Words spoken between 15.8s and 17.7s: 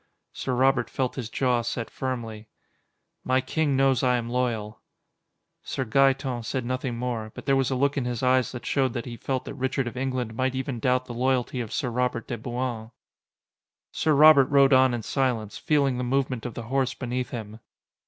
the movement of the horse beneath him.